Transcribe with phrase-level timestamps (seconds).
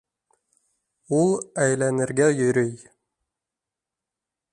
[1.17, 2.73] Ул әйләнергә йөрөй.